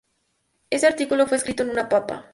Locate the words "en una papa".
1.61-2.25